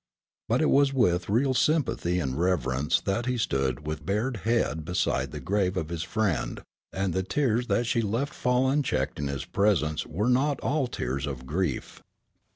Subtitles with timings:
[0.49, 5.29] But it was with real sympathy and reverence that he stood with bared head beside
[5.29, 6.59] the grave of his friend,
[6.91, 11.27] and the tears that she left fall unchecked in his presence were not all tears
[11.27, 12.01] of grief.